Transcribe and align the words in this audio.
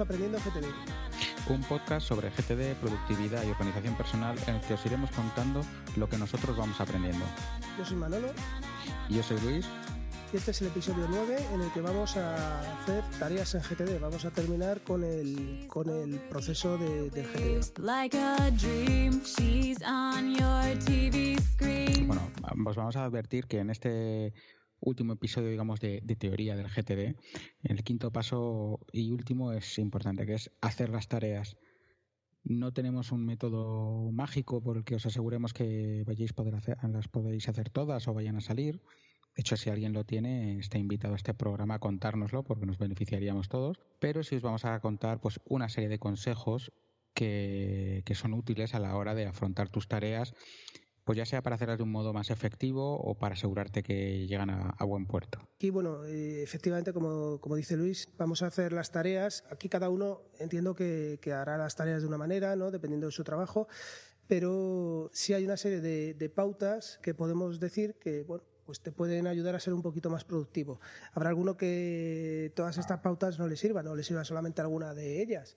Aprendiendo 0.00 0.38
GTD. 0.38 1.50
Un 1.50 1.60
podcast 1.62 2.06
sobre 2.06 2.30
GTD, 2.30 2.74
productividad 2.80 3.44
y 3.44 3.50
organización 3.50 3.94
personal 3.96 4.36
en 4.46 4.56
el 4.56 4.60
que 4.62 4.74
os 4.74 4.86
iremos 4.86 5.10
contando 5.10 5.60
lo 5.96 6.08
que 6.08 6.16
nosotros 6.16 6.56
vamos 6.56 6.80
aprendiendo. 6.80 7.24
Yo 7.78 7.84
soy 7.84 7.96
Manolo 7.96 8.28
Y 9.08 9.16
yo 9.16 9.22
soy 9.22 9.40
Luis. 9.40 9.66
y 10.32 10.36
este 10.36 10.52
es 10.52 10.62
el 10.62 10.68
episodio 10.68 11.06
9 11.10 11.36
en 11.52 11.60
el 11.60 11.70
que 11.72 11.80
vamos 11.82 12.16
a 12.16 12.60
hacer 12.80 13.04
tareas 13.18 13.54
en 13.54 13.60
GTD. 13.62 14.00
Vamos 14.00 14.24
a 14.24 14.30
terminar 14.30 14.80
con 14.80 15.04
el, 15.04 15.66
con 15.68 15.90
el 15.90 16.18
proceso 16.20 16.78
de, 16.78 17.10
del 17.10 17.26
GTD. 17.26 17.78
Like 17.80 18.16
a 18.16 18.50
dream, 18.52 19.20
she's 19.24 19.78
on 19.82 20.34
your 20.34 20.78
TV 20.86 21.36
screen. 21.40 22.06
Bueno, 22.08 22.30
os 22.66 22.76
vamos 22.76 22.96
a 22.96 23.04
advertir 23.04 23.46
que 23.46 23.58
en 23.58 23.68
este 23.70 24.32
último 24.82 25.14
episodio, 25.14 25.48
digamos, 25.48 25.80
de, 25.80 26.00
teoría 26.18 26.56
del 26.56 26.68
GTD, 26.68 27.16
el 27.62 27.84
quinto 27.84 28.12
paso 28.12 28.80
y 28.92 29.10
último 29.10 29.52
es 29.52 29.78
importante, 29.78 30.26
que 30.26 30.34
es 30.34 30.50
hacer 30.60 30.90
las 30.90 31.08
tareas. 31.08 31.56
No 32.44 32.72
tenemos 32.72 33.12
un 33.12 33.24
método 33.24 34.10
mágico 34.10 34.62
por 34.62 34.76
el 34.76 34.84
que 34.84 34.96
os 34.96 35.06
aseguremos 35.06 35.52
que 35.52 36.02
vayáis 36.06 36.32
poder 36.32 36.56
hacer, 36.56 36.76
las 36.82 37.08
podéis 37.08 37.48
hacer 37.48 37.70
todas 37.70 38.08
o 38.08 38.14
vayan 38.14 38.36
a 38.36 38.40
salir. 38.40 38.82
De 39.34 39.40
hecho, 39.40 39.56
si 39.56 39.70
alguien 39.70 39.92
lo 39.92 40.04
tiene, 40.04 40.58
está 40.58 40.76
invitado 40.76 41.14
a 41.14 41.16
este 41.16 41.32
programa 41.32 41.74
a 41.74 41.78
contárnoslo 41.78 42.42
porque 42.42 42.66
nos 42.66 42.78
beneficiaríamos 42.78 43.48
todos. 43.48 43.78
Pero 44.00 44.24
sí 44.24 44.36
os 44.36 44.42
vamos 44.42 44.64
a 44.64 44.78
contar 44.80 45.20
pues, 45.20 45.40
una 45.44 45.68
serie 45.68 45.88
de 45.88 45.98
consejos 45.98 46.72
que 47.14 48.02
son 48.14 48.34
útiles 48.34 48.74
a 48.74 48.80
la 48.80 48.96
hora 48.96 49.14
de 49.14 49.26
afrontar 49.26 49.68
tus 49.68 49.86
tareas, 49.86 50.34
pues 51.04 51.16
ya 51.16 51.26
sea 51.26 51.42
para 51.42 51.56
hacerlas 51.56 51.78
de 51.78 51.84
un 51.84 51.90
modo 51.90 52.12
más 52.12 52.30
efectivo 52.30 52.96
o 52.96 53.14
para 53.14 53.34
asegurarte 53.34 53.82
que 53.82 54.26
llegan 54.26 54.50
a, 54.50 54.84
buen 54.84 55.06
puerto. 55.06 55.40
Aquí, 55.56 55.70
bueno, 55.70 56.04
eh, 56.04 56.42
efectivamente, 56.42 56.92
como, 56.92 57.40
como 57.40 57.56
dice 57.56 57.76
Luis, 57.76 58.08
vamos 58.18 58.42
a 58.42 58.46
hacer 58.46 58.72
las 58.72 58.90
tareas. 58.90 59.44
Aquí 59.50 59.68
cada 59.68 59.88
uno 59.88 60.22
entiendo 60.38 60.74
que, 60.74 61.18
que 61.20 61.32
hará 61.32 61.56
las 61.56 61.74
tareas 61.76 62.02
de 62.02 62.08
una 62.08 62.18
manera, 62.18 62.54
¿no? 62.56 62.70
dependiendo 62.70 63.06
de 63.06 63.12
su 63.12 63.24
trabajo, 63.24 63.68
pero 64.26 65.10
sí 65.12 65.34
hay 65.34 65.44
una 65.44 65.56
serie 65.56 65.80
de, 65.80 66.14
de 66.14 66.28
pautas 66.28 66.98
que 67.02 67.14
podemos 67.14 67.58
decir 67.58 67.94
que, 67.94 68.22
bueno, 68.22 68.44
pues 68.64 68.80
te 68.80 68.92
pueden 68.92 69.26
ayudar 69.26 69.54
a 69.54 69.60
ser 69.60 69.74
un 69.74 69.82
poquito 69.82 70.08
más 70.08 70.24
productivo. 70.24 70.80
Habrá 71.12 71.30
alguno 71.30 71.56
que 71.56 72.52
todas 72.54 72.78
estas 72.78 73.00
pautas 73.00 73.38
no 73.38 73.48
le 73.48 73.56
sirvan, 73.56 73.84
no 73.84 73.96
le 73.96 74.04
sirva 74.04 74.24
solamente 74.24 74.60
alguna 74.60 74.94
de 74.94 75.20
ellas. 75.20 75.56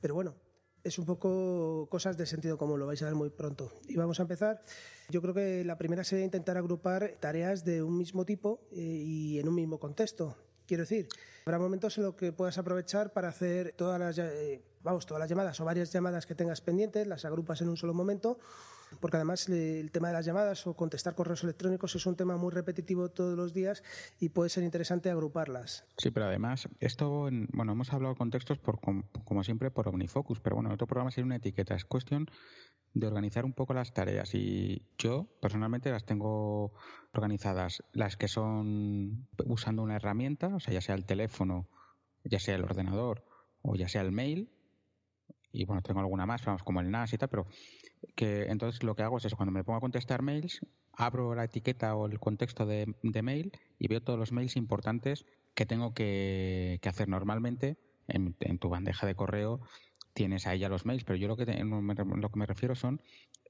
Pero 0.00 0.14
bueno, 0.14 0.34
es 0.84 0.98
un 0.98 1.04
poco 1.04 1.88
cosas 1.90 2.16
de 2.16 2.26
sentido 2.26 2.56
común, 2.58 2.78
lo 2.78 2.86
vais 2.86 3.02
a 3.02 3.06
ver 3.06 3.14
muy 3.14 3.30
pronto. 3.30 3.72
Y 3.88 3.96
vamos 3.96 4.18
a 4.20 4.22
empezar. 4.22 4.62
Yo 5.08 5.20
creo 5.20 5.34
que 5.34 5.64
la 5.64 5.76
primera 5.76 6.04
sería 6.04 6.24
intentar 6.24 6.56
agrupar 6.56 7.14
tareas 7.20 7.64
de 7.64 7.82
un 7.82 7.96
mismo 7.96 8.24
tipo 8.24 8.60
eh, 8.72 8.76
y 8.76 9.38
en 9.38 9.48
un 9.48 9.54
mismo 9.54 9.78
contexto. 9.78 10.36
Quiero 10.66 10.84
decir, 10.84 11.08
habrá 11.46 11.58
momentos 11.58 11.98
en 11.98 12.04
los 12.04 12.14
que 12.14 12.32
puedas 12.32 12.56
aprovechar 12.58 13.12
para 13.12 13.28
hacer 13.28 13.74
todas 13.76 13.98
las, 13.98 14.18
eh, 14.18 14.62
vamos, 14.82 15.04
todas 15.04 15.20
las 15.20 15.28
llamadas 15.28 15.58
o 15.60 15.64
varias 15.64 15.92
llamadas 15.92 16.26
que 16.26 16.34
tengas 16.34 16.60
pendientes, 16.60 17.06
las 17.06 17.24
agrupas 17.24 17.60
en 17.60 17.68
un 17.68 17.76
solo 17.76 17.92
momento, 17.92 18.38
porque 19.00 19.16
además 19.16 19.48
el 19.48 19.90
tema 19.92 20.08
de 20.08 20.14
las 20.14 20.26
llamadas 20.26 20.66
o 20.66 20.74
contestar 20.74 21.14
correos 21.14 21.44
electrónicos 21.44 21.94
es 21.94 22.06
un 22.06 22.16
tema 22.16 22.36
muy 22.36 22.50
repetitivo 22.50 23.10
todos 23.10 23.36
los 23.36 23.54
días 23.54 23.82
y 24.18 24.30
puede 24.30 24.50
ser 24.50 24.64
interesante 24.64 25.10
agruparlas. 25.10 25.84
Sí, 25.98 26.10
pero 26.10 26.26
además, 26.26 26.68
esto, 26.80 27.28
en- 27.28 27.48
bueno, 27.52 27.72
hemos 27.72 27.92
hablado 27.92 28.14
de 28.14 28.18
contextos 28.18 28.58
por, 28.58 28.80
com- 28.80 29.04
como 29.24 29.44
siempre 29.44 29.70
por 29.70 29.86
Omnifocus, 29.88 30.40
pero 30.40 30.56
bueno, 30.56 30.70
en 30.70 30.74
otro 30.74 30.86
programa 30.86 31.10
sería 31.10 31.26
una 31.26 31.36
etiqueta. 31.36 31.74
Es 31.74 31.84
cuestión 31.84 32.26
de 32.92 33.06
organizar 33.06 33.44
un 33.44 33.52
poco 33.52 33.72
las 33.72 33.92
tareas 33.94 34.34
y 34.34 34.84
yo 34.98 35.28
personalmente 35.40 35.90
las 35.92 36.04
tengo 36.04 36.72
organizadas, 37.14 37.84
las 37.92 38.16
que 38.16 38.26
son 38.26 39.28
usando 39.46 39.82
una 39.82 39.96
herramienta, 39.96 40.48
o 40.48 40.58
sea, 40.58 40.74
ya 40.74 40.80
sea 40.80 40.96
el 40.96 41.04
teléfono, 41.04 41.68
ya 42.24 42.40
sea 42.40 42.56
el 42.56 42.64
ordenador 42.64 43.24
o 43.62 43.76
ya 43.76 43.88
sea 43.88 44.00
el 44.02 44.10
mail, 44.10 44.50
y 45.52 45.64
bueno, 45.66 45.82
tengo 45.82 46.00
alguna 46.00 46.26
más, 46.26 46.44
vamos, 46.44 46.62
como 46.62 46.80
el 46.80 46.90
NAS 46.90 47.12
y 47.12 47.18
tal, 47.18 47.28
pero 47.28 47.46
que 48.14 48.44
entonces 48.44 48.82
lo 48.82 48.94
que 48.94 49.02
hago 49.02 49.18
es 49.18 49.24
eso, 49.24 49.36
cuando 49.36 49.52
me 49.52 49.64
pongo 49.64 49.78
a 49.78 49.80
contestar 49.80 50.22
mails, 50.22 50.60
abro 50.92 51.34
la 51.34 51.44
etiqueta 51.44 51.94
o 51.94 52.06
el 52.06 52.18
contexto 52.18 52.66
de, 52.66 52.94
mail 53.22 53.52
y 53.78 53.88
veo 53.88 54.02
todos 54.02 54.18
los 54.18 54.32
mails 54.32 54.56
importantes 54.56 55.24
que 55.54 55.66
tengo 55.66 55.94
que, 55.94 56.80
hacer 56.84 57.08
normalmente 57.08 57.76
en, 58.08 58.34
tu 58.58 58.68
bandeja 58.68 59.06
de 59.06 59.14
correo 59.14 59.60
tienes 60.12 60.46
ahí 60.46 60.58
ya 60.58 60.68
los 60.68 60.86
mails, 60.86 61.04
pero 61.04 61.16
yo 61.16 61.28
lo 61.28 61.36
que, 61.36 61.46
me- 61.46 62.46
refiero 62.46 62.74
son 62.74 63.00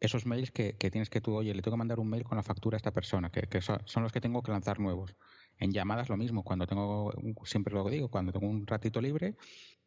esos 0.00 0.26
mails 0.26 0.50
que, 0.50 0.74
tienes 0.74 1.10
que 1.10 1.20
tú, 1.20 1.34
oye, 1.34 1.54
le 1.54 1.62
tengo 1.62 1.76
que 1.76 1.78
mandar 1.78 2.00
un 2.00 2.08
mail 2.08 2.24
con 2.24 2.36
la 2.36 2.42
factura 2.42 2.76
a 2.76 2.78
esta 2.78 2.90
persona, 2.90 3.30
que, 3.30 3.42
que 3.42 3.60
son, 3.60 3.78
los 3.96 4.12
que 4.12 4.20
tengo 4.20 4.42
que 4.42 4.52
lanzar 4.52 4.78
nuevos. 4.80 5.14
En 5.58 5.72
llamadas 5.72 6.08
lo 6.08 6.16
mismo, 6.16 6.42
cuando 6.42 6.66
tengo, 6.66 7.12
siempre 7.44 7.74
lo 7.74 7.88
digo, 7.88 8.08
cuando 8.08 8.32
tengo 8.32 8.46
un 8.46 8.66
ratito 8.66 9.00
libre, 9.00 9.36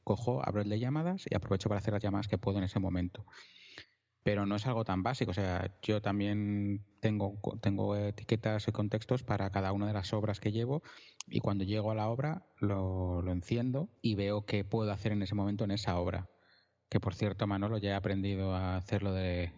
cojo, 0.03 0.41
abro 0.45 0.61
el 0.61 0.69
de 0.69 0.79
llamadas 0.79 1.25
y 1.29 1.35
aprovecho 1.35 1.69
para 1.69 1.79
hacer 1.79 1.93
las 1.93 2.03
llamadas 2.03 2.27
que 2.27 2.37
puedo 2.37 2.59
en 2.59 2.65
ese 2.65 2.79
momento. 2.79 3.25
Pero 4.23 4.45
no 4.45 4.55
es 4.55 4.65
algo 4.65 4.85
tan 4.85 5.03
básico, 5.03 5.31
o 5.31 5.33
sea, 5.33 5.77
yo 5.81 6.01
también 6.01 6.85
tengo, 7.01 7.37
tengo 7.61 7.97
etiquetas 7.97 8.67
y 8.67 8.71
contextos 8.71 9.23
para 9.23 9.49
cada 9.49 9.73
una 9.73 9.85
de 9.87 9.93
las 9.93 10.13
obras 10.13 10.39
que 10.39 10.53
llevo 10.53 10.81
y 11.27 11.41
cuando 11.41 11.65
llego 11.65 11.91
a 11.91 11.95
la 11.95 12.07
obra 12.07 12.45
lo, 12.59 13.21
lo 13.21 13.31
enciendo 13.33 13.89
y 14.01 14.15
veo 14.15 14.45
qué 14.45 14.63
puedo 14.63 14.91
hacer 14.91 15.11
en 15.11 15.23
ese 15.23 15.35
momento 15.35 15.65
en 15.65 15.71
esa 15.71 15.99
obra. 15.99 16.29
Que 16.89 16.99
por 16.99 17.15
cierto, 17.15 17.47
Manolo, 17.47 17.79
ya 17.79 17.89
he 17.89 17.95
aprendido 17.95 18.53
a 18.53 18.77
hacerlo 18.77 19.13
de 19.13 19.51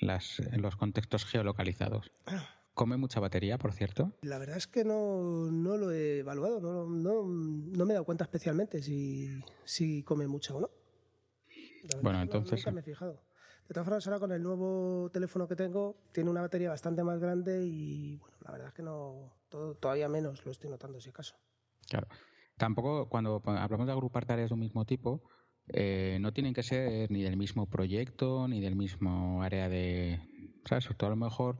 las, 0.00 0.40
los 0.52 0.76
contextos 0.76 1.24
geolocalizados. 1.24 2.12
Come 2.74 2.96
mucha 2.96 3.20
batería, 3.20 3.58
por 3.58 3.72
cierto. 3.72 4.12
La 4.22 4.38
verdad 4.38 4.56
es 4.56 4.66
que 4.66 4.84
no, 4.84 5.50
no 5.50 5.76
lo 5.76 5.90
he 5.90 6.18
evaluado, 6.18 6.60
no, 6.60 6.86
no, 6.86 7.24
no 7.24 7.86
me 7.86 7.92
he 7.92 7.94
dado 7.94 8.04
cuenta 8.04 8.24
especialmente 8.24 8.82
si, 8.82 9.28
si 9.64 10.02
come 10.02 10.28
mucho 10.28 10.58
o 10.58 10.60
no. 10.60 10.70
La 11.88 12.00
Bueno, 12.00 12.22
entonces- 12.22 12.58
Nunca 12.60 12.70
me 12.72 12.80
he 12.80 12.84
fijado. 12.84 13.22
De 13.68 13.74
todas 13.74 13.84
formas, 13.84 14.06
ahora 14.06 14.20
con 14.20 14.32
el 14.32 14.42
nuevo 14.42 15.10
teléfono 15.12 15.48
que 15.48 15.56
tengo, 15.56 15.96
tiene 16.12 16.30
una 16.30 16.40
batería 16.40 16.70
bastante 16.70 17.02
más 17.02 17.18
grande 17.18 17.64
y, 17.66 18.16
bueno, 18.16 18.36
la 18.44 18.52
verdad 18.52 18.68
es 18.68 18.74
que 18.74 18.82
no, 18.82 19.32
todo- 19.48 19.74
todavía 19.74 20.08
menos 20.08 20.44
lo 20.44 20.52
estoy 20.52 20.70
notando, 20.70 21.00
si 21.00 21.08
acaso. 21.10 21.36
Claro. 21.88 22.06
Tampoco, 22.56 23.08
cuando 23.08 23.42
hablamos 23.44 23.86
de 23.86 23.92
agrupar 23.92 24.24
tareas 24.24 24.50
de 24.50 24.54
un 24.54 24.60
mismo 24.60 24.84
tipo, 24.84 25.22
eh, 25.68 26.18
no 26.20 26.32
tienen 26.32 26.54
que 26.54 26.62
ser 26.62 27.10
ni 27.10 27.22
del 27.22 27.36
mismo 27.36 27.66
proyecto, 27.68 28.46
ni 28.46 28.60
del 28.60 28.76
mismo 28.76 29.42
área 29.42 29.68
de... 29.68 30.20
¿Sabes? 30.64 30.88
Tú 30.96 31.06
a 31.06 31.10
lo 31.10 31.16
mejor 31.16 31.58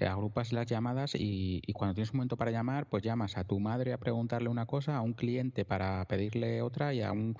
agrupas 0.00 0.52
las 0.52 0.66
llamadas 0.66 1.12
y, 1.14 1.60
cuando 1.74 1.94
tienes 1.94 2.10
un 2.10 2.18
momento 2.18 2.36
para 2.36 2.50
llamar, 2.50 2.88
pues 2.88 3.02
llamas 3.02 3.36
a 3.36 3.44
tu 3.44 3.60
madre 3.60 3.92
a 3.92 3.98
preguntarle 3.98 4.48
una 4.48 4.66
cosa, 4.66 4.96
a 4.96 5.02
un 5.02 5.14
cliente 5.14 5.64
para 5.64 6.04
pedirle 6.06 6.62
otra 6.62 6.94
y 6.94 7.02
a 7.02 7.12
un, 7.12 7.36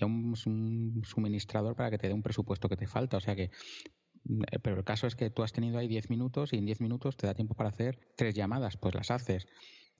un, 0.00 1.02
suministrador 1.04 1.76
para 1.76 1.90
que 1.90 1.98
te 1.98 2.08
dé 2.08 2.14
un 2.14 2.22
presupuesto 2.22 2.68
que 2.68 2.76
te 2.76 2.86
falta. 2.86 3.16
O 3.16 3.20
sea 3.20 3.36
que 3.36 3.50
eh, 4.50 4.58
pero 4.62 4.76
el 4.76 4.84
caso 4.84 5.06
es 5.06 5.16
que 5.16 5.30
tú 5.30 5.42
has 5.42 5.52
tenido 5.52 5.78
ahí 5.78 5.88
10 5.88 6.10
minutos 6.10 6.52
y 6.52 6.56
en 6.56 6.64
10 6.64 6.80
minutos 6.80 7.16
te 7.16 7.26
da 7.26 7.34
tiempo 7.34 7.54
para 7.54 7.68
hacer 7.68 7.98
tres 8.16 8.34
llamadas, 8.34 8.76
pues 8.76 8.94
las 8.94 9.10
haces. 9.10 9.46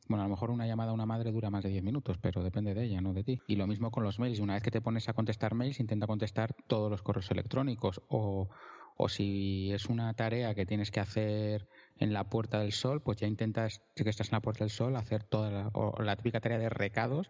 Bueno, 0.09 0.23
a 0.23 0.27
lo 0.27 0.31
mejor 0.31 0.51
una 0.51 0.67
llamada 0.67 0.91
a 0.91 0.95
una 0.95 1.07
madre 1.07 1.33
dura 1.33 1.49
más 1.49 1.65
de 1.65 1.71
10 1.71 1.83
minutos, 1.83 2.19
pero 2.21 2.43
depende 2.43 2.75
de 2.75 2.85
ella, 2.85 3.01
no 3.01 3.15
de 3.15 3.25
ti. 3.25 3.41
Y 3.47 3.57
lo 3.57 3.67
mismo 3.67 3.91
con 3.91 4.05
los 4.05 4.19
mails. 4.19 4.39
Una 4.41 4.55
vez 4.55 4.63
que 4.63 4.71
te 4.71 4.83
pones 4.83 5.09
a 5.09 5.15
contestar 5.15 5.55
mails, 5.55 5.81
intenta 5.81 6.07
contestar 6.07 6.55
todos 6.67 6.91
los 6.91 7.03
correos 7.03 7.31
electrónicos. 7.31 8.03
O, 8.09 8.51
o 8.97 9.09
si 9.09 9.73
es 9.73 9.87
una 9.87 10.15
tarea 10.15 10.55
que 10.55 10.67
tienes 10.67 10.91
que 10.91 11.01
hacer 11.01 11.69
en 11.99 12.13
la 12.13 12.25
Puerta 12.25 12.61
del 12.61 12.73
Sol, 12.73 13.03
pues 13.03 13.19
ya 13.19 13.27
intentas, 13.27 13.83
si 13.97 14.05
que 14.05 14.11
estás 14.11 14.29
en 14.29 14.37
la 14.37 14.41
Puerta 14.41 14.65
del 14.65 14.71
Sol, 14.71 14.97
hacer 14.97 15.25
toda 15.25 15.51
la, 15.51 15.71
o 15.73 15.93
típica 16.17 16.41
tarea 16.41 16.59
de 16.59 16.69
recados. 16.69 17.29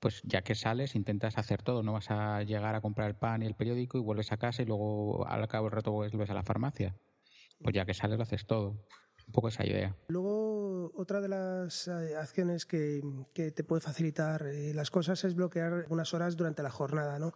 Pues 0.00 0.20
ya 0.24 0.42
que 0.42 0.56
sales, 0.56 0.96
intentas 0.96 1.38
hacer 1.38 1.62
todo. 1.62 1.84
No 1.84 1.92
vas 1.92 2.10
a 2.10 2.42
llegar 2.42 2.74
a 2.74 2.80
comprar 2.80 3.08
el 3.08 3.14
pan 3.14 3.42
y 3.42 3.46
el 3.46 3.54
periódico 3.54 3.98
y 3.98 4.00
vuelves 4.00 4.32
a 4.32 4.36
casa 4.36 4.62
y 4.62 4.66
luego 4.66 5.24
al 5.28 5.46
cabo 5.46 5.66
del 5.66 5.76
rato 5.76 5.92
vuelves 5.92 6.28
a 6.30 6.34
la 6.34 6.42
farmacia. 6.42 6.96
Pues 7.62 7.72
ya 7.72 7.84
que 7.84 7.94
sales, 7.94 8.16
lo 8.16 8.24
haces 8.24 8.44
todo. 8.44 8.84
Un 9.28 9.32
poco 9.32 9.46
esa 9.46 9.64
idea. 9.64 9.94
Luego, 10.08 10.90
otra 10.96 11.20
de 11.20 11.28
las 11.28 11.86
eh, 11.86 12.16
acciones 12.16 12.66
que, 12.66 13.00
que 13.32 13.52
te 13.52 13.62
puede 13.62 13.80
facilitar 13.80 14.42
eh, 14.42 14.74
las 14.74 14.90
cosas 14.90 15.22
es 15.22 15.36
bloquear 15.36 15.86
unas 15.88 16.12
horas 16.14 16.36
durante 16.36 16.64
la 16.64 16.70
jornada, 16.70 17.20
¿no? 17.20 17.32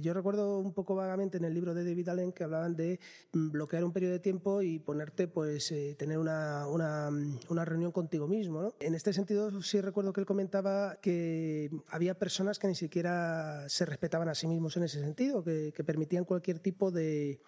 Yo 0.00 0.14
recuerdo 0.14 0.58
un 0.58 0.72
poco 0.72 0.94
vagamente 0.94 1.38
en 1.38 1.44
el 1.44 1.54
libro 1.54 1.74
de 1.74 1.84
David 1.84 2.08
Allen 2.08 2.32
que 2.32 2.44
hablaban 2.44 2.76
de 2.76 3.00
mm, 3.32 3.50
bloquear 3.50 3.84
un 3.84 3.92
periodo 3.92 4.12
de 4.12 4.20
tiempo 4.20 4.62
y 4.62 4.78
ponerte, 4.78 5.26
pues, 5.26 5.72
eh, 5.72 5.96
tener 5.98 6.18
una, 6.18 6.66
mm, 6.66 7.40
una 7.48 7.64
reunión 7.64 7.90
contigo 7.90 8.28
mismo. 8.28 8.62
¿no? 8.62 8.74
En 8.80 8.94
este 8.94 9.12
sentido, 9.12 9.60
sí 9.62 9.80
recuerdo 9.80 10.12
que 10.12 10.20
él 10.20 10.26
comentaba 10.26 10.96
que 11.00 11.70
había 11.88 12.18
personas 12.18 12.58
que 12.58 12.68
ni 12.68 12.74
siquiera 12.74 13.68
se 13.68 13.86
respetaban 13.86 14.28
a 14.28 14.34
sí 14.34 14.46
mismos 14.46 14.76
en 14.76 14.84
ese 14.84 15.00
sentido, 15.00 15.42
que, 15.42 15.72
que 15.74 15.84
permitían 15.84 16.24
cualquier 16.24 16.60
tipo 16.60 16.90
de, 16.90 17.40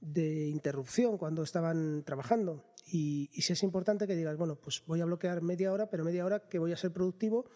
de 0.00 0.48
interrupción 0.48 1.16
cuando 1.16 1.42
estaban 1.42 2.02
trabajando. 2.04 2.64
Y, 2.86 3.30
y 3.32 3.42
si 3.42 3.52
es 3.52 3.62
importante 3.62 4.06
que 4.06 4.16
digas, 4.16 4.36
bueno, 4.36 4.56
pues 4.56 4.82
voy 4.86 5.00
a 5.00 5.04
bloquear 5.04 5.42
media 5.42 5.72
hora, 5.72 5.90
pero 5.90 6.04
media 6.04 6.24
hora 6.24 6.40
que 6.48 6.58
voy 6.58 6.72
a 6.72 6.76
ser 6.76 6.92
productivo 6.92 7.46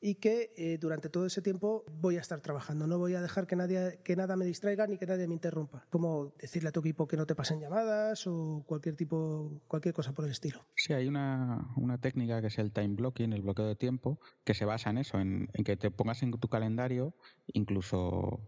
y 0.00 0.16
que 0.16 0.52
eh, 0.56 0.78
durante 0.78 1.08
todo 1.08 1.26
ese 1.26 1.42
tiempo 1.42 1.84
voy 2.00 2.16
a 2.16 2.20
estar 2.20 2.40
trabajando. 2.40 2.86
No 2.86 2.98
voy 2.98 3.14
a 3.14 3.20
dejar 3.20 3.46
que, 3.46 3.56
nadie, 3.56 4.00
que 4.02 4.16
nada 4.16 4.36
me 4.36 4.44
distraiga 4.44 4.86
ni 4.86 4.98
que 4.98 5.06
nadie 5.06 5.26
me 5.26 5.34
interrumpa. 5.34 5.86
Como 5.90 6.32
decirle 6.38 6.70
a 6.70 6.72
tu 6.72 6.80
equipo 6.80 7.06
que 7.06 7.16
no 7.16 7.26
te 7.26 7.34
pasen 7.34 7.60
llamadas 7.60 8.26
o 8.26 8.64
cualquier 8.66 8.96
tipo, 8.96 9.60
cualquier 9.68 9.94
cosa 9.94 10.12
por 10.12 10.24
el 10.24 10.30
estilo. 10.30 10.64
Sí, 10.76 10.92
hay 10.92 11.06
una, 11.06 11.70
una 11.76 11.98
técnica 11.98 12.40
que 12.40 12.46
es 12.48 12.58
el 12.58 12.72
time 12.72 12.94
blocking, 12.94 13.32
el 13.32 13.42
bloqueo 13.42 13.66
de 13.66 13.76
tiempo, 13.76 14.18
que 14.44 14.54
se 14.54 14.64
basa 14.64 14.90
en 14.90 14.98
eso, 14.98 15.18
en, 15.18 15.48
en 15.52 15.64
que 15.64 15.76
te 15.76 15.90
pongas 15.90 16.22
en 16.22 16.30
tu 16.32 16.48
calendario 16.48 17.14
incluso 17.52 18.40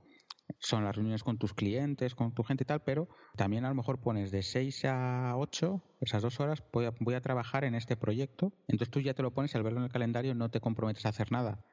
son 0.58 0.84
las 0.84 0.94
reuniones 0.94 1.22
con 1.22 1.38
tus 1.38 1.54
clientes, 1.54 2.14
con 2.14 2.32
tu 2.32 2.42
gente 2.42 2.64
y 2.64 2.66
tal, 2.66 2.82
pero 2.82 3.08
también 3.36 3.64
a 3.64 3.68
lo 3.68 3.74
mejor 3.74 4.00
pones 4.00 4.30
de 4.30 4.42
6 4.42 4.84
a 4.86 5.36
8, 5.36 5.82
esas 6.00 6.22
dos 6.22 6.40
horas, 6.40 6.62
voy 6.72 7.14
a, 7.14 7.20
trabajar 7.20 7.64
en 7.64 7.74
este 7.74 7.96
proyecto. 7.96 8.52
Entonces 8.68 8.90
tú 8.90 9.00
ya 9.00 9.14
te 9.14 9.22
lo 9.22 9.32
pones 9.32 9.54
y 9.54 9.56
al 9.56 9.62
verlo 9.62 9.78
en 9.78 9.84
el 9.84 9.92
calendario 9.92 10.34
no 10.34 10.50
te 10.50 10.60
comprometes 10.60 11.06
a 11.06 11.10
hacer 11.10 11.32
nada. 11.32 11.64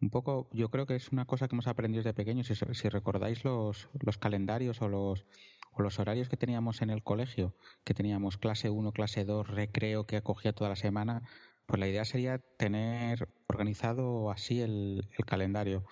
Un 0.00 0.10
poco, 0.10 0.48
yo 0.52 0.70
creo 0.70 0.86
que 0.86 0.94
es 0.94 1.10
una 1.10 1.24
cosa 1.24 1.48
que 1.48 1.54
hemos 1.54 1.66
aprendido 1.66 2.02
desde 2.02 2.14
pequeños. 2.14 2.46
Si, 2.46 2.88
recordáis 2.88 3.44
los, 3.44 3.88
los 4.00 4.18
calendarios 4.18 4.82
o 4.82 4.88
los, 4.88 5.24
o 5.72 5.82
los 5.82 5.98
horarios 5.98 6.28
que 6.28 6.36
teníamos 6.36 6.82
en 6.82 6.90
el 6.90 7.02
colegio, 7.02 7.54
que 7.84 7.94
teníamos 7.94 8.36
clase 8.36 8.68
1, 8.68 8.92
clase 8.92 9.24
2, 9.24 9.48
recreo 9.48 10.06
que 10.06 10.16
acogía 10.16 10.52
toda 10.52 10.70
la 10.70 10.76
semana, 10.76 11.22
pues 11.66 11.80
la 11.80 11.88
idea 11.88 12.04
sería 12.04 12.38
tener 12.58 13.28
organizado 13.48 14.30
así 14.30 14.60
el 14.60 15.08
calendario 15.26 15.84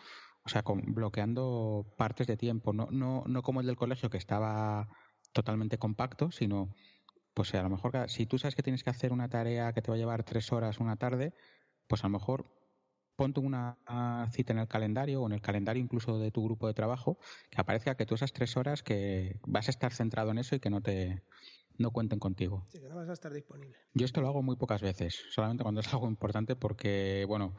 o 0.44 0.48
sea, 0.48 0.62
con, 0.62 0.82
bloqueando 0.94 1.94
partes 1.96 2.26
de 2.26 2.36
tiempo, 2.36 2.72
no, 2.72 2.88
no, 2.90 3.24
no 3.26 3.42
como 3.42 3.60
el 3.60 3.66
del 3.66 3.76
colegio 3.76 4.10
que 4.10 4.18
estaba 4.18 4.88
totalmente 5.32 5.78
compacto, 5.78 6.30
sino, 6.30 6.74
pues 7.32 7.54
a 7.54 7.62
lo 7.62 7.70
mejor 7.70 8.08
si 8.08 8.26
tú 8.26 8.38
sabes 8.38 8.54
que 8.54 8.62
tienes 8.62 8.84
que 8.84 8.90
hacer 8.90 9.12
una 9.12 9.28
tarea 9.28 9.72
que 9.72 9.82
te 9.82 9.90
va 9.90 9.96
a 9.96 9.98
llevar 9.98 10.22
tres 10.22 10.52
horas 10.52 10.80
una 10.80 10.96
tarde, 10.96 11.34
pues 11.88 12.04
a 12.04 12.08
lo 12.08 12.12
mejor 12.12 12.46
ponte 13.16 13.40
una 13.40 13.78
cita 14.32 14.52
en 14.52 14.58
el 14.58 14.68
calendario 14.68 15.22
o 15.22 15.26
en 15.26 15.32
el 15.32 15.40
calendario 15.40 15.82
incluso 15.82 16.18
de 16.18 16.30
tu 16.30 16.44
grupo 16.44 16.66
de 16.66 16.74
trabajo 16.74 17.18
que 17.50 17.60
aparezca 17.60 17.96
que 17.96 18.06
tú 18.06 18.16
esas 18.16 18.32
tres 18.32 18.56
horas 18.56 18.82
que 18.82 19.38
vas 19.46 19.68
a 19.68 19.70
estar 19.70 19.92
centrado 19.92 20.30
en 20.30 20.38
eso 20.38 20.56
y 20.56 20.60
que 20.60 20.70
no 20.70 20.80
te 20.80 21.22
no 21.76 21.90
cuenten 21.90 22.20
contigo. 22.20 22.64
Sí, 22.68 22.80
que 22.80 22.88
no 22.88 22.94
vas 22.94 23.08
a 23.08 23.12
estar 23.12 23.32
disponible. 23.32 23.76
Yo 23.94 24.04
esto 24.04 24.20
lo 24.20 24.28
hago 24.28 24.42
muy 24.42 24.56
pocas 24.56 24.80
veces, 24.80 25.24
solamente 25.30 25.62
cuando 25.64 25.80
es 25.80 25.92
algo 25.92 26.08
importante 26.08 26.54
porque, 26.54 27.24
bueno, 27.26 27.54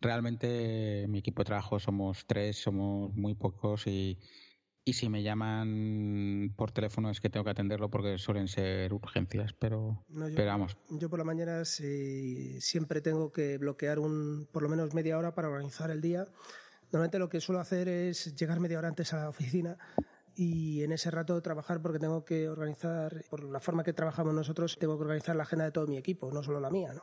realmente 0.00 1.06
mi 1.08 1.18
equipo 1.18 1.42
de 1.42 1.46
trabajo 1.46 1.78
somos 1.78 2.26
tres, 2.26 2.56
somos 2.56 3.14
muy 3.14 3.34
pocos 3.34 3.86
y, 3.86 4.18
y 4.84 4.94
si 4.94 5.08
me 5.08 5.22
llaman 5.22 6.54
por 6.56 6.72
teléfono 6.72 7.10
es 7.10 7.20
que 7.20 7.30
tengo 7.30 7.44
que 7.44 7.50
atenderlo 7.50 7.90
porque 7.90 8.18
suelen 8.18 8.48
ser 8.48 8.92
urgencias, 8.92 9.52
pero, 9.52 10.04
No, 10.08 10.28
yo, 10.28 10.36
pero 10.36 10.48
vamos. 10.48 10.76
yo 10.88 11.10
por 11.10 11.18
la 11.18 11.24
mañana 11.24 11.64
sí, 11.64 12.60
siempre 12.60 13.00
tengo 13.00 13.32
que 13.32 13.58
bloquear 13.58 13.98
un, 13.98 14.48
por 14.52 14.62
lo 14.62 14.68
menos 14.68 14.94
media 14.94 15.18
hora 15.18 15.34
para 15.34 15.48
organizar 15.48 15.90
el 15.90 16.00
día. 16.00 16.28
Normalmente 16.92 17.18
lo 17.18 17.28
que 17.28 17.40
suelo 17.40 17.60
hacer 17.60 17.88
es 17.88 18.34
llegar 18.34 18.58
media 18.58 18.78
hora 18.78 18.88
antes 18.88 19.12
a 19.12 19.18
la 19.18 19.28
oficina 19.28 19.78
y 20.34 20.82
en 20.82 20.92
ese 20.92 21.10
rato 21.10 21.40
trabajar 21.42 21.82
porque 21.82 21.98
tengo 21.98 22.24
que 22.24 22.48
organizar, 22.48 23.24
por 23.28 23.44
la 23.44 23.60
forma 23.60 23.84
que 23.84 23.92
trabajamos 23.92 24.34
nosotros, 24.34 24.76
tengo 24.78 24.96
que 24.96 25.02
organizar 25.04 25.36
la 25.36 25.42
agenda 25.42 25.66
de 25.66 25.72
todo 25.72 25.86
mi 25.86 25.98
equipo, 25.98 26.32
no 26.32 26.42
solo 26.42 26.58
la 26.58 26.70
mía, 26.70 26.92
¿no? 26.94 27.02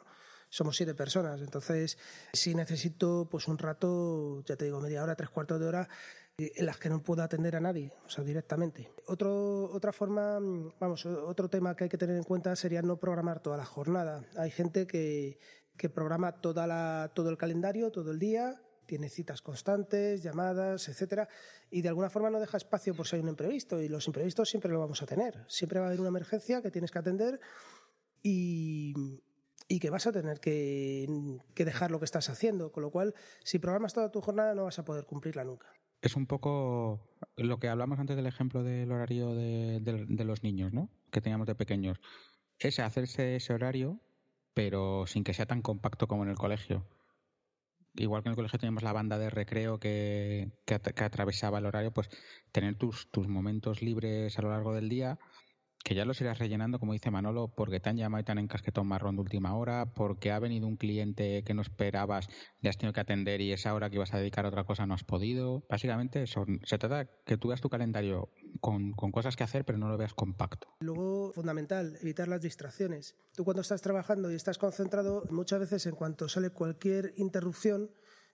Somos 0.50 0.78
siete 0.78 0.94
personas, 0.94 1.42
entonces 1.42 1.98
si 2.34 2.56
necesito 2.56 3.28
pues 3.30 3.48
un 3.48 3.58
rato, 3.58 4.44
ya 4.46 4.56
te 4.56 4.66
digo, 4.66 4.80
media 4.80 5.04
hora, 5.04 5.16
tres 5.16 5.30
cuartos 5.30 5.60
de 5.60 5.66
hora, 5.66 5.90
eh, 6.38 6.52
en 6.56 6.66
las 6.66 6.78
que 6.78 6.90
no 6.90 7.02
puedo 7.02 7.24
atender 7.24 7.56
a 7.56 7.60
nadie, 7.60 7.92
o 8.06 8.10
sea, 8.10 8.24
directamente. 8.24 8.92
Otro, 9.08 9.72
otra 9.72 9.92
forma, 9.92 10.40
mm, 10.40 10.74
vamos, 10.80 11.06
otro 11.06 11.50
tema 11.50 11.76
que 11.76 11.86
hay 11.86 11.90
que 11.90 11.98
tener 11.98 12.16
en 12.16 12.24
cuenta 12.24 12.56
sería 12.56 12.82
no 12.82 12.98
programar 12.98 13.42
toda 13.42 13.58
la 13.58 13.66
jornada. 13.66 14.24
Hay 14.38 14.52
gente 14.52 14.88
que, 14.88 15.40
que 15.76 15.90
programa 15.90 16.40
toda 16.40 16.68
la, 16.68 17.12
todo 17.14 17.30
el 17.30 17.38
calendario, 17.38 17.92
todo 17.92 18.12
el 18.12 18.20
día, 18.20 18.62
tiene 18.86 19.10
citas 19.10 19.42
constantes, 19.42 20.24
llamadas, 20.24 20.88
etcétera, 20.88 21.28
y 21.70 21.82
de 21.82 21.90
alguna 21.90 22.10
forma 22.10 22.30
no 22.30 22.40
deja 22.40 22.58
espacio 22.58 22.96
por 22.96 23.06
si 23.06 23.18
hay 23.18 23.22
un 23.22 23.30
imprevisto, 23.30 23.82
y 23.82 23.90
los 23.90 24.08
imprevistos 24.08 24.50
siempre 24.50 24.72
lo 24.72 24.80
vamos 24.80 25.02
a 25.02 25.06
tener. 25.06 25.46
Siempre 25.48 25.80
va 25.80 25.86
a 25.86 25.88
haber 25.90 26.00
una 26.00 26.10
emergencia 26.10 26.62
que 26.62 26.72
tienes 26.72 26.90
que 26.90 27.00
atender 27.00 27.40
y, 28.24 28.94
y 29.68 29.80
que 29.80 29.90
vas 29.90 30.08
a 30.08 30.12
tener 30.12 30.40
que, 30.40 31.08
dejar 31.56 31.92
lo 31.92 32.00
que 32.00 32.06
estás 32.06 32.30
haciendo, 32.30 32.72
con 32.72 32.84
lo 32.84 32.92
cual, 32.92 33.14
si 33.44 33.60
programas 33.60 33.94
toda 33.94 34.12
tu 34.12 34.22
jornada 34.22 34.56
no 34.56 34.64
vas 34.64 34.80
a 34.80 34.86
poder 34.86 35.06
cumplirla 35.06 35.44
nunca. 35.44 35.68
Es 36.02 36.16
un 36.16 36.28
poco 36.28 37.02
lo 37.36 37.60
que 37.60 37.68
hablamos 37.68 38.00
antes 38.00 38.16
del 38.16 38.28
ejemplo 38.28 38.64
del 38.64 38.92
horario 38.92 39.34
de, 39.34 40.24
los 40.26 40.44
niños, 40.44 40.72
¿no? 40.72 40.90
Que 41.12 41.22
teníamos 41.22 41.48
de 41.48 41.56
pequeños. 41.56 42.00
Es 42.60 42.80
hacerse 42.80 43.36
ese 43.36 43.54
horario, 43.54 44.00
pero 44.54 45.06
sin 45.08 45.24
que 45.24 45.34
sea 45.34 45.48
tan 45.48 45.62
compacto 45.62 46.08
como 46.08 46.24
en 46.24 46.30
el 46.30 46.38
colegio. 46.38 46.88
Igual 47.96 48.22
que 48.22 48.30
en 48.30 48.32
el 48.32 48.36
colegio 48.36 48.60
teníamos 48.60 48.84
la 48.84 48.94
banda 48.94 49.18
de 49.18 49.32
recreo 49.32 49.80
que, 49.80 50.52
que, 50.66 50.76
at- 50.76 50.94
que 50.94 51.04
atravesaba 51.04 51.58
el 51.58 51.66
horario, 51.66 51.92
pues 51.92 52.10
tener 52.52 52.76
tus 52.76 53.28
momentos 53.28 53.82
libres 53.82 54.38
a 54.38 54.44
lo 54.44 54.50
largo 54.50 54.74
del 54.76 54.88
día, 54.88 55.18
que 55.88 55.96
ya 55.96 56.04
los 56.04 56.20
irás 56.20 56.38
rellenando, 56.38 56.80
como 56.80 56.92
dice 56.92 57.12
Manolo, 57.12 57.48
porque 57.48 57.80
te 57.80 57.88
han 57.90 57.96
llamado 57.96 58.20
y 58.20 58.26
te 58.26 58.34
han 58.34 58.40
encasquetado 58.40 58.82
un 58.82 58.90
marrón 58.90 59.16
de 59.16 59.22
última 59.22 59.56
hora, 59.56 59.94
porque 59.94 60.34
ha 60.34 60.40
venido 60.40 60.68
un 60.68 60.76
cliente 60.76 61.46
que 61.46 61.54
no 61.54 61.62
esperabas, 61.62 62.28
le 62.60 62.70
has 62.70 62.78
tenido 62.78 62.92
que 62.92 63.00
atender 63.00 63.40
y 63.40 63.54
esa 63.54 63.74
hora 63.74 63.90
que 63.90 63.96
ibas 63.96 64.14
a 64.14 64.18
dedicar 64.18 64.44
a 64.44 64.50
otra 64.50 64.66
cosa 64.66 64.86
no 64.86 64.96
has 64.96 65.06
podido. 65.06 65.64
Básicamente 65.70 66.24
eso, 66.24 66.46
se 66.66 66.78
trata 66.78 67.06
que 67.26 67.38
tú 67.38 67.48
veas 67.48 67.62
tu 67.62 67.70
calendario 67.70 68.34
con, 68.60 68.92
con 68.92 69.14
cosas 69.14 69.38
que 69.38 69.46
hacer, 69.46 69.64
pero 69.64 69.78
no 69.78 69.88
lo 69.88 69.98
veas 69.98 70.14
compacto. 70.14 70.68
Luego, 70.82 71.32
fundamental, 71.32 71.98
evitar 72.02 72.28
las 72.28 72.42
distracciones. 72.42 73.16
Tú 73.34 73.46
cuando 73.46 73.62
estás 73.62 73.82
trabajando 73.82 74.30
y 74.30 74.36
estás 74.36 74.58
concentrado, 74.58 75.24
muchas 75.32 75.62
veces 75.62 75.86
en 75.86 75.96
cuanto 75.96 76.28
sale 76.28 76.50
cualquier 76.50 77.14
interrupción, 77.16 77.92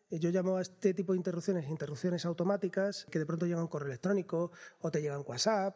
eh, 0.10 0.18
yo 0.20 0.32
llamo 0.32 0.58
a 0.58 0.64
este 0.64 0.96
tipo 0.96 1.14
de 1.14 1.18
interrupciones 1.18 1.70
interrupciones 1.70 2.26
automáticas, 2.26 3.06
que 3.12 3.20
de 3.20 3.28
pronto 3.28 3.46
llega 3.46 3.62
un 3.62 3.68
correo 3.68 3.90
electrónico 3.90 4.52
o 4.80 4.90
te 4.90 5.04
llega 5.04 5.20
un 5.20 5.26
WhatsApp 5.28 5.76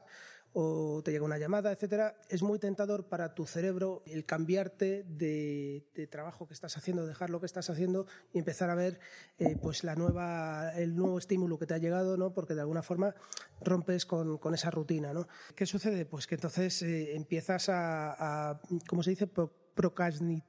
o 0.59 1.04
te 1.04 1.12
llega 1.12 1.24
una 1.24 1.38
llamada, 1.38 1.71
etcétera, 1.71 2.15
es 2.30 2.42
muy 2.42 2.57
tentador 2.57 3.07
para 3.07 3.36
tu 3.36 3.45
cerebro 3.45 4.01
el 4.07 4.25
cambiarte 4.25 5.04
de, 5.04 5.85
de 5.94 6.07
trabajo 6.07 6.47
que 6.47 6.56
estás 6.56 6.76
haciendo, 6.78 7.06
dejar 7.06 7.30
lo 7.30 7.40
que 7.40 7.45
estás 7.45 7.69
haciendo 7.69 8.07
y 8.33 8.40
empezar 8.40 8.71
a 8.71 8.76
ver 8.76 8.99
eh, 9.37 9.56
pues 9.61 9.83
la 9.83 9.94
nueva, 9.94 10.71
el 10.73 10.95
nuevo 10.95 11.19
estímulo 11.19 11.59
que 11.59 11.68
te 11.68 11.76
ha 11.76 11.78
llegado, 11.78 12.18
¿no? 12.18 12.33
Porque 12.33 12.56
de 12.56 12.61
alguna 12.61 12.81
forma 12.81 13.14
rompes 13.61 14.07
con, 14.07 14.40
con 14.40 14.56
esa 14.56 14.71
rutina, 14.71 15.14
¿no? 15.14 15.28
¿Qué 15.56 15.68
sucede? 15.68 16.06
Pues 16.07 16.26
que 16.26 16.33
entonces 16.35 16.81
eh, 16.81 17.16
empiezas 17.16 17.69
a, 17.69 18.49
a, 18.49 18.61
¿cómo 18.87 19.04
se 19.04 19.11
dice? 19.11 19.28
Pro- 19.28 19.54
procrasni- 19.76 20.44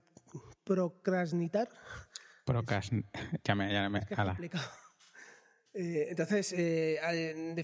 procrasnitar. 0.64 1.68
Procas, 2.46 2.88
ya 3.44 3.54
me, 3.54 3.70
ya 3.70 3.90
me, 3.90 4.00
complicado. 4.06 4.64
Eh, 5.74 6.06
entonces, 6.10 6.52
eh, 6.56 6.98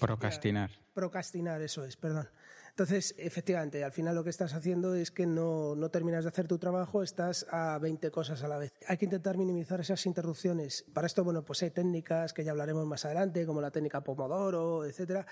procrastinar. 0.00 0.70
Procrastinar, 0.92 1.62
eso 1.62 1.84
es, 1.84 1.96
perdón. 1.96 2.28
Entonces, 2.74 3.14
efectivamente, 3.18 3.84
al 3.84 3.92
final 3.92 4.16
lo 4.16 4.24
que 4.24 4.30
estás 4.30 4.52
haciendo 4.52 4.96
es 4.96 5.12
que 5.12 5.26
no, 5.26 5.76
no 5.76 5.90
terminas 5.90 6.24
de 6.24 6.30
hacer 6.30 6.48
tu 6.48 6.58
trabajo, 6.58 7.04
estás 7.04 7.46
a 7.50 7.78
20 7.78 8.10
cosas 8.10 8.42
a 8.42 8.48
la 8.48 8.58
vez. 8.58 8.72
Hay 8.88 8.96
que 8.96 9.04
intentar 9.04 9.38
minimizar 9.38 9.78
esas 9.80 10.04
interrupciones. 10.06 10.84
Para 10.92 11.06
esto, 11.06 11.22
bueno, 11.22 11.44
pues 11.44 11.62
hay 11.62 11.70
técnicas 11.70 12.32
que 12.32 12.42
ya 12.42 12.50
hablaremos 12.50 12.84
más 12.84 13.04
adelante, 13.04 13.46
como 13.46 13.60
la 13.60 13.70
técnica 13.70 14.02
Pomodoro, 14.02 14.84
etcétera. 14.84 15.24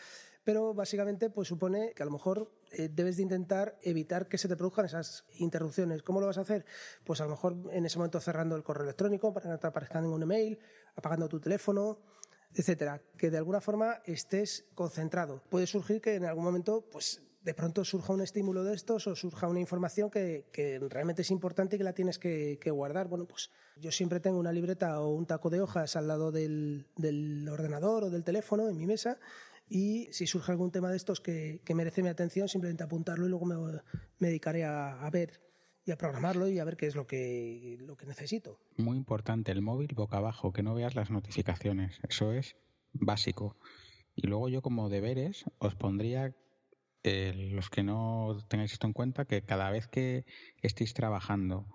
Pero 0.44 0.72
básicamente, 0.72 1.30
pues 1.30 1.48
supone 1.48 1.92
que 1.96 2.04
a 2.04 2.06
lo 2.06 2.12
mejor 2.12 2.48
eh, 2.70 2.88
debes 2.88 3.16
de 3.16 3.24
intentar 3.24 3.76
evitar 3.82 4.28
que 4.28 4.38
se 4.38 4.46
te 4.46 4.56
produzcan 4.56 4.84
esas 4.84 5.24
interrupciones. 5.38 6.04
¿Cómo 6.04 6.20
lo 6.20 6.28
vas 6.28 6.38
a 6.38 6.42
hacer? 6.42 6.64
Pues 7.02 7.20
a 7.20 7.24
lo 7.24 7.30
mejor 7.30 7.56
en 7.72 7.84
ese 7.84 7.98
momento 7.98 8.20
cerrando 8.20 8.54
el 8.54 8.62
correo 8.62 8.84
electrónico 8.84 9.32
para 9.32 9.42
que 9.42 9.48
no 9.50 9.58
te 9.58 9.66
aparezca 9.66 10.00
ningún 10.00 10.22
email, 10.22 10.60
apagando 10.94 11.28
tu 11.28 11.40
teléfono, 11.40 11.98
etcétera, 12.54 13.00
que 13.16 13.30
de 13.30 13.38
alguna 13.38 13.60
forma 13.60 14.02
estés 14.04 14.66
concentrado. 14.74 15.42
Puede 15.48 15.66
surgir 15.66 16.00
que 16.00 16.14
en 16.14 16.24
algún 16.24 16.44
momento, 16.44 16.84
pues 16.90 17.22
de 17.42 17.54
pronto 17.54 17.84
surja 17.84 18.12
un 18.12 18.20
estímulo 18.20 18.62
de 18.62 18.74
estos 18.74 19.06
o 19.06 19.16
surja 19.16 19.48
una 19.48 19.60
información 19.60 20.10
que, 20.10 20.46
que 20.52 20.78
realmente 20.78 21.22
es 21.22 21.30
importante 21.30 21.76
y 21.76 21.78
que 21.78 21.84
la 21.84 21.92
tienes 21.92 22.18
que, 22.18 22.58
guardar. 22.70 23.08
Bueno, 23.08 23.26
pues 23.26 23.50
yo 23.76 23.90
siempre 23.90 24.20
tengo 24.20 24.38
una 24.38 24.52
libreta 24.52 25.00
o 25.00 25.14
un 25.14 25.26
taco 25.26 25.50
de 25.50 25.60
hojas 25.60 25.96
al 25.96 26.08
lado 26.08 26.30
del, 26.30 26.86
del 26.96 27.48
ordenador 27.48 28.04
o 28.04 28.10
del 28.10 28.24
teléfono 28.24 28.68
en 28.68 28.76
mi 28.76 28.86
mesa 28.86 29.18
y 29.68 30.08
si 30.12 30.26
surge 30.26 30.52
algún 30.52 30.70
tema 30.70 30.90
de 30.90 30.96
estos 30.96 31.20
que, 31.20 31.60
que 31.64 31.74
merece 31.74 32.02
mi 32.02 32.08
atención, 32.08 32.48
simplemente 32.48 32.84
apuntarlo 32.84 33.26
y 33.26 33.28
luego 33.28 33.46
me, 33.46 33.56
me 34.18 34.28
dedicaré 34.28 34.64
a, 34.64 35.04
a 35.04 35.10
ver 35.10 35.40
y 35.84 35.90
a 35.90 35.96
programarlo 35.96 36.48
y 36.48 36.58
a 36.58 36.64
ver 36.64 36.76
qué 36.76 36.86
es 36.86 36.94
lo 36.94 37.06
que, 37.06 37.76
lo 37.80 37.96
que 37.96 38.06
necesito. 38.06 38.58
Muy 38.76 38.96
importante, 38.96 39.52
el 39.52 39.62
móvil 39.62 39.94
boca 39.94 40.18
abajo, 40.18 40.52
que 40.52 40.62
no 40.62 40.74
veas 40.74 40.94
las 40.94 41.10
notificaciones. 41.10 41.98
Eso 42.08 42.32
es 42.32 42.56
básico. 42.92 43.56
Y 44.14 44.26
luego 44.26 44.48
yo 44.48 44.62
como 44.62 44.88
deberes 44.88 45.44
os 45.58 45.74
pondría, 45.74 46.36
eh, 47.02 47.50
los 47.52 47.70
que 47.70 47.82
no 47.82 48.36
tengáis 48.48 48.72
esto 48.72 48.86
en 48.86 48.92
cuenta, 48.92 49.24
que 49.24 49.42
cada 49.42 49.70
vez 49.70 49.88
que 49.88 50.24
estéis 50.62 50.94
trabajando 50.94 51.66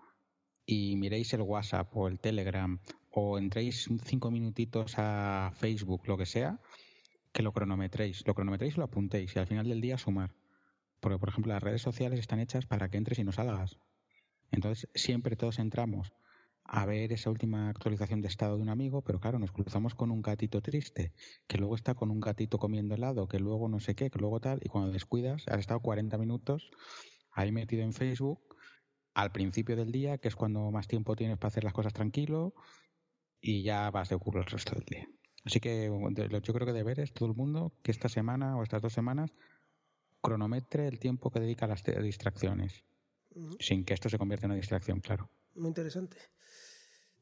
y 0.65 0.95
miréis 0.95 1.33
el 1.33 1.41
WhatsApp 1.41 1.95
o 1.95 2.07
el 2.07 2.19
Telegram 2.19 2.79
o 3.11 3.37
entréis 3.39 3.89
cinco 4.05 4.31
minutitos 4.31 4.93
a 4.97 5.51
Facebook, 5.55 6.07
lo 6.07 6.17
que 6.17 6.25
sea, 6.25 6.61
que 7.33 7.43
lo 7.43 7.51
cronometréis, 7.51 8.25
lo 8.25 8.35
cronometréis 8.35 8.75
y 8.75 8.77
lo 8.77 8.85
apuntéis 8.85 9.35
y 9.35 9.39
al 9.39 9.47
final 9.47 9.67
del 9.67 9.81
día 9.81 9.97
sumar. 9.97 10.35
Porque, 10.99 11.19
por 11.19 11.29
ejemplo, 11.29 11.53
las 11.53 11.63
redes 11.63 11.81
sociales 11.81 12.19
están 12.19 12.39
hechas 12.39 12.65
para 12.65 12.89
que 12.89 12.97
entres 12.97 13.19
y 13.19 13.23
no 13.23 13.31
salgas. 13.31 13.77
Entonces, 14.51 14.89
siempre 14.96 15.36
todos 15.36 15.60
entramos 15.60 16.13
a 16.63 16.86
ver 16.86 17.13
esa 17.13 17.30
última 17.30 17.70
actualización 17.70 18.22
de 18.22 18.27
estado 18.27 18.58
de 18.58 18.63
un 18.63 18.70
amigo, 18.70 19.01
pero 19.01 19.20
claro, 19.20 19.39
nos 19.39 19.51
cruzamos 19.51 19.96
con 19.96 20.12
un 20.12 20.22
gatito 20.22 20.62
triste, 20.62 21.13
que 21.48 21.58
luego 21.58 21.75
está 21.75 21.96
con 21.96 22.12
un 22.12 22.20
gatito 22.20 22.60
comiendo 22.60 22.96
helado, 22.96 23.27
que 23.27 23.39
luego 23.39 23.70
no 23.70 23.80
sé 23.80 23.96
qué, 23.96 24.10
que 24.10 24.20
luego 24.20 24.42
tal, 24.42 24.60
y 24.62 24.70
cuando 24.70 24.92
descuidas, 24.92 25.48
has 25.48 25.60
estado 25.60 25.80
40 25.80 26.18
minutos 26.18 26.70
ahí 27.32 27.51
metido 27.51 27.84
en 27.84 27.94
Facebook 27.94 28.42
al 29.13 29.32
principio 29.32 29.75
del 29.75 29.92
día, 29.92 30.18
que 30.18 30.27
es 30.27 30.36
cuando 30.36 30.70
más 30.72 30.88
tiempo 30.88 31.16
tienes 31.16 31.38
para 31.38 31.48
hacer 31.48 31.63
las 31.63 31.74
cosas 31.74 31.94
tranquilo, 31.94 32.54
y 33.39 33.63
ya 33.63 33.89
vas 33.92 34.10
de 34.10 34.16
ocurrir 34.16 34.44
el 34.44 34.50
resto 34.51 34.75
del 34.75 34.86
día. 34.86 35.08
Así 35.46 35.62
que 35.62 35.89
yo 36.44 36.54
creo 36.54 36.68
que 36.68 36.74
deberes 36.74 37.13
todo 37.13 37.30
el 37.30 37.36
mundo 37.36 37.74
que 37.82 37.92
esta 37.92 38.10
semana 38.10 38.58
o 38.58 38.63
estas 38.63 38.82
dos 38.82 38.92
semanas 38.92 39.32
cronometre 40.22 40.88
el 40.88 41.00
tiempo 41.00 41.32
que 41.32 41.39
dedica 41.39 41.66
a 41.66 41.70
las 41.70 41.84
distracciones, 41.84 42.84
sin 43.60 43.86
que 43.86 43.94
esto 43.94 44.10
se 44.10 44.17
convierta 44.17 44.46
en 44.46 44.51
una 44.51 44.60
distracción, 44.60 45.00
claro. 45.00 45.29
Muy 45.56 45.67
interesante. 45.67 46.17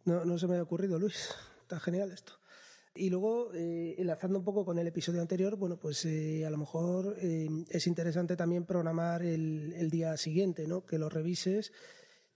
No, 0.05 0.25
no 0.25 0.37
se 0.37 0.47
me 0.47 0.53
había 0.53 0.63
ocurrido, 0.63 0.99
Luis. 0.99 1.33
Está 1.61 1.79
genial 1.79 2.11
esto. 2.11 2.33
Y 2.93 3.09
luego, 3.09 3.51
eh, 3.53 3.95
enlazando 3.97 4.39
un 4.39 4.45
poco 4.45 4.63
con 4.63 4.79
el 4.79 4.87
episodio 4.87 5.21
anterior, 5.21 5.57
bueno, 5.57 5.77
pues 5.77 6.05
eh, 6.05 6.45
a 6.45 6.49
lo 6.49 6.57
mejor 6.57 7.17
eh, 7.19 7.49
es 7.69 7.87
interesante 7.87 8.37
también 8.37 8.65
programar 8.65 9.21
el, 9.23 9.73
el, 9.73 9.89
día 9.89 10.15
siguiente, 10.15 10.65
¿no? 10.65 10.85
Que 10.85 10.97
lo 10.97 11.09
revises 11.09 11.73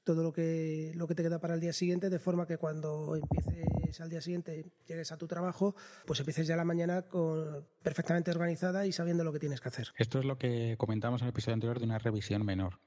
todo 0.03 0.23
lo 0.23 0.33
que, 0.33 0.91
lo 0.95 1.07
que 1.07 1.15
te 1.15 1.23
queda 1.23 1.39
para 1.39 1.53
el 1.53 1.59
día 1.59 1.71
siguiente, 1.71 2.09
de 2.09 2.19
forma 2.19 2.47
que 2.47 2.57
cuando 2.57 3.15
empieces 3.15 4.01
al 4.01 4.09
día 4.09 4.21
siguiente, 4.21 4.65
llegues 4.87 5.11
a 5.11 5.17
tu 5.17 5.27
trabajo, 5.27 5.75
pues 6.05 6.19
empieces 6.19 6.47
ya 6.47 6.55
la 6.55 6.65
mañana 6.65 7.03
con, 7.03 7.67
perfectamente 7.83 8.31
organizada 8.31 8.85
y 8.85 8.91
sabiendo 8.91 9.23
lo 9.23 9.31
que 9.31 9.39
tienes 9.39 9.61
que 9.61 9.69
hacer. 9.69 9.89
Esto 9.97 10.19
es 10.19 10.25
lo 10.25 10.37
que 10.37 10.75
comentamos 10.77 11.21
en 11.21 11.27
el 11.27 11.29
episodio 11.29 11.53
anterior 11.53 11.79
de 11.79 11.85
una 11.85 11.99
revisión 11.99 12.43
menor. 12.43 12.79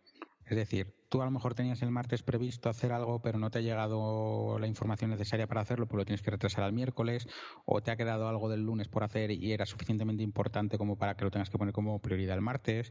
Es 0.52 0.58
decir, 0.58 0.94
tú 1.08 1.22
a 1.22 1.24
lo 1.24 1.30
mejor 1.30 1.54
tenías 1.54 1.80
el 1.80 1.90
martes 1.90 2.22
previsto 2.22 2.68
hacer 2.68 2.92
algo, 2.92 3.22
pero 3.22 3.38
no 3.38 3.50
te 3.50 3.60
ha 3.60 3.62
llegado 3.62 4.58
la 4.58 4.66
información 4.66 5.08
necesaria 5.08 5.46
para 5.46 5.62
hacerlo, 5.62 5.88
pues 5.88 5.96
lo 5.96 6.04
tienes 6.04 6.20
que 6.20 6.30
retrasar 6.30 6.62
al 6.62 6.74
miércoles, 6.74 7.26
o 7.64 7.82
te 7.82 7.90
ha 7.90 7.96
quedado 7.96 8.28
algo 8.28 8.50
del 8.50 8.60
lunes 8.60 8.86
por 8.86 9.02
hacer 9.02 9.30
y 9.30 9.54
era 9.54 9.64
suficientemente 9.64 10.22
importante 10.22 10.76
como 10.76 10.98
para 10.98 11.16
que 11.16 11.24
lo 11.24 11.30
tengas 11.30 11.48
que 11.48 11.56
poner 11.56 11.72
como 11.72 12.02
prioridad 12.02 12.36
el 12.36 12.42
martes. 12.42 12.90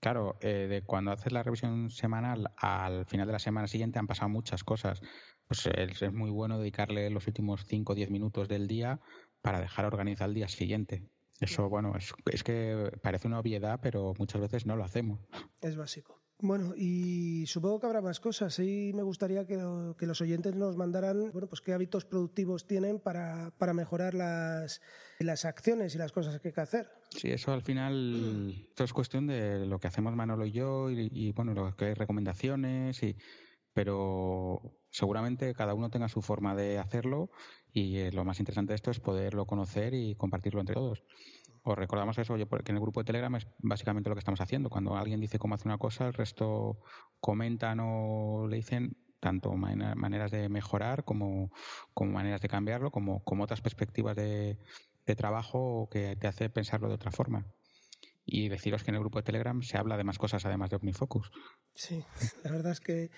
Claro, 0.00 0.38
eh, 0.40 0.66
de 0.66 0.80
cuando 0.80 1.10
haces 1.10 1.30
la 1.30 1.42
revisión 1.42 1.90
semanal 1.90 2.52
al 2.56 3.04
final 3.04 3.26
de 3.26 3.34
la 3.34 3.38
semana 3.38 3.68
siguiente 3.68 3.98
han 3.98 4.06
pasado 4.06 4.30
muchas 4.30 4.64
cosas. 4.64 5.02
Pues 5.46 5.66
es, 5.66 6.00
es 6.00 6.12
muy 6.14 6.30
bueno 6.30 6.58
dedicarle 6.58 7.10
los 7.10 7.26
últimos 7.26 7.66
5 7.66 7.92
o 7.92 7.96
10 7.96 8.08
minutos 8.08 8.48
del 8.48 8.66
día 8.66 8.98
para 9.42 9.60
dejar 9.60 9.84
organizado 9.84 10.30
el 10.30 10.36
día 10.36 10.48
siguiente. 10.48 11.02
Eso, 11.38 11.68
bueno, 11.68 11.92
es, 11.98 12.14
es 12.32 12.42
que 12.42 12.92
parece 13.02 13.28
una 13.28 13.40
obviedad, 13.40 13.78
pero 13.82 14.14
muchas 14.18 14.40
veces 14.40 14.64
no 14.64 14.74
lo 14.74 14.84
hacemos. 14.84 15.20
Es 15.60 15.76
básico. 15.76 16.18
Bueno, 16.40 16.72
y 16.76 17.46
supongo 17.46 17.80
que 17.80 17.86
habrá 17.86 18.00
más 18.00 18.20
cosas. 18.20 18.58
Y 18.60 18.92
me 18.94 19.02
gustaría 19.02 19.44
que, 19.44 19.56
lo, 19.56 19.96
que, 19.96 20.06
los 20.06 20.20
oyentes 20.20 20.54
nos 20.54 20.76
mandaran, 20.76 21.32
bueno, 21.32 21.48
pues 21.48 21.60
qué 21.60 21.72
hábitos 21.72 22.04
productivos 22.04 22.66
tienen 22.66 23.00
para, 23.00 23.52
para 23.58 23.74
mejorar 23.74 24.14
las, 24.14 24.80
las, 25.18 25.44
acciones 25.44 25.96
y 25.96 25.98
las 25.98 26.12
cosas 26.12 26.38
que 26.40 26.48
hay 26.48 26.54
que 26.54 26.60
hacer. 26.60 26.90
Sí, 27.10 27.28
eso 27.28 27.52
al 27.52 27.62
final, 27.62 28.54
esto 28.68 28.84
es 28.84 28.92
cuestión 28.92 29.26
de 29.26 29.66
lo 29.66 29.80
que 29.80 29.88
hacemos 29.88 30.14
Manolo 30.14 30.46
y 30.46 30.52
yo, 30.52 30.90
y, 30.90 31.08
y 31.10 31.32
bueno, 31.32 31.54
lo 31.54 31.74
que 31.74 31.86
hay 31.86 31.94
recomendaciones, 31.94 33.02
y, 33.02 33.16
pero 33.78 34.60
seguramente 34.90 35.54
cada 35.54 35.74
uno 35.74 35.90
tenga 35.90 36.08
su 36.08 36.22
forma 36.22 36.54
de 36.54 36.78
hacerlo 36.78 37.30
y 37.72 37.98
eh, 37.98 38.12
lo 38.12 38.24
más 38.24 38.40
interesante 38.40 38.72
de 38.72 38.74
esto 38.76 38.90
es 38.90 38.98
poderlo 38.98 39.46
conocer 39.46 39.94
y 39.94 40.16
compartirlo 40.16 40.60
entre 40.60 40.74
todos 40.74 41.04
os 41.72 41.78
recordamos 41.78 42.18
eso, 42.18 42.36
porque 42.48 42.72
en 42.72 42.76
el 42.76 42.82
grupo 42.82 43.00
de 43.00 43.04
Telegram 43.04 43.34
es 43.36 43.46
básicamente 43.58 44.08
lo 44.08 44.14
que 44.14 44.20
estamos 44.20 44.40
haciendo. 44.40 44.70
Cuando 44.70 44.96
alguien 44.96 45.20
dice 45.20 45.38
cómo 45.38 45.54
hace 45.54 45.68
una 45.68 45.78
cosa, 45.78 46.06
el 46.06 46.14
resto 46.14 46.78
comentan 47.20 47.80
o 47.80 48.46
le 48.48 48.56
dicen 48.56 48.96
tanto 49.20 49.52
maneras 49.54 50.30
de 50.30 50.48
mejorar 50.48 51.04
como, 51.04 51.50
como 51.92 52.12
maneras 52.12 52.40
de 52.40 52.48
cambiarlo, 52.48 52.90
como, 52.90 53.22
como 53.24 53.44
otras 53.44 53.60
perspectivas 53.60 54.14
de, 54.16 54.58
de 55.06 55.16
trabajo 55.16 55.88
que 55.90 56.16
te 56.16 56.28
hace 56.28 56.50
pensarlo 56.50 56.88
de 56.88 56.94
otra 56.94 57.10
forma. 57.10 57.46
Y 58.24 58.48
deciros 58.48 58.84
que 58.84 58.90
en 58.90 58.96
el 58.96 59.00
grupo 59.00 59.18
de 59.18 59.24
Telegram 59.24 59.62
se 59.62 59.78
habla 59.78 59.96
de 59.96 60.04
más 60.04 60.18
cosas 60.18 60.44
además 60.44 60.70
de 60.70 60.76
OmniFocus. 60.76 61.30
Sí, 61.74 62.04
la 62.44 62.52
verdad 62.52 62.72
es 62.72 62.80
que 62.80 63.10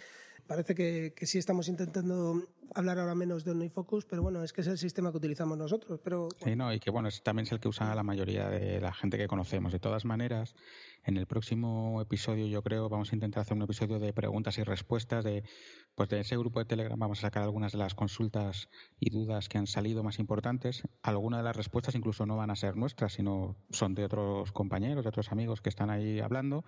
parece 0.50 0.74
que, 0.74 1.14
que, 1.14 1.26
sí 1.26 1.38
estamos 1.38 1.68
intentando 1.68 2.42
hablar 2.74 2.98
ahora 2.98 3.14
menos 3.14 3.44
de 3.44 3.52
OmniFocus, 3.52 4.04
pero 4.04 4.20
bueno, 4.20 4.42
es 4.42 4.52
que 4.52 4.62
es 4.62 4.66
el 4.66 4.78
sistema 4.78 5.12
que 5.12 5.18
utilizamos 5.18 5.56
nosotros. 5.56 6.00
Pero, 6.02 6.22
bueno. 6.22 6.44
Sí, 6.44 6.56
no, 6.56 6.72
y 6.74 6.80
que 6.80 6.90
bueno, 6.90 7.08
es, 7.08 7.22
también 7.22 7.46
es 7.46 7.52
el 7.52 7.60
que 7.60 7.68
usa 7.68 7.94
la 7.94 8.02
mayoría 8.02 8.48
de 8.48 8.80
la 8.80 8.92
gente 8.92 9.16
que 9.16 9.28
conocemos. 9.28 9.72
De 9.72 9.78
todas 9.78 10.04
maneras, 10.04 10.56
en 11.04 11.16
el 11.16 11.26
próximo 11.26 12.02
episodio 12.02 12.48
yo 12.48 12.64
creo 12.64 12.88
vamos 12.88 13.12
a 13.12 13.14
intentar 13.14 13.42
hacer 13.42 13.56
un 13.56 13.62
episodio 13.62 14.00
de 14.00 14.12
preguntas 14.12 14.58
y 14.58 14.64
respuestas 14.64 15.22
de 15.22 15.44
pues 15.94 16.08
de 16.08 16.18
ese 16.18 16.36
grupo 16.36 16.58
de 16.58 16.64
Telegram 16.64 16.98
vamos 16.98 17.20
a 17.20 17.22
sacar 17.22 17.44
algunas 17.44 17.70
de 17.70 17.78
las 17.78 17.94
consultas 17.94 18.68
y 18.98 19.10
dudas 19.10 19.48
que 19.48 19.58
han 19.58 19.68
salido 19.68 20.02
más 20.02 20.18
importantes. 20.18 20.82
Algunas 21.02 21.38
de 21.38 21.44
las 21.44 21.56
respuestas 21.56 21.94
incluso 21.94 22.26
no 22.26 22.36
van 22.36 22.50
a 22.50 22.56
ser 22.56 22.76
nuestras, 22.76 23.12
sino 23.12 23.54
son 23.70 23.94
de 23.94 24.04
otros 24.04 24.50
compañeros, 24.50 25.04
de 25.04 25.10
otros 25.10 25.30
amigos 25.30 25.60
que 25.60 25.68
están 25.68 25.90
ahí 25.90 26.18
hablando 26.18 26.64